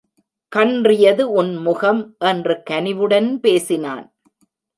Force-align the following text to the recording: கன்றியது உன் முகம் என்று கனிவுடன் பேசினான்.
கன்றியது 0.51 1.31
உன் 1.31 1.57
முகம் 1.57 2.15
என்று 2.19 2.63
கனிவுடன் 2.63 3.29
பேசினான். 3.39 4.05